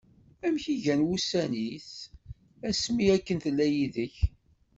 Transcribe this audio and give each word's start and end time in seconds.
Amek 0.45 0.65
i 0.75 0.77
gan 0.83 1.01
wussan-is, 1.07 1.89
ass 2.69 2.81
mi 2.93 3.05
akken 3.15 3.37
tella 3.43 3.65
yid-k. 3.73 4.15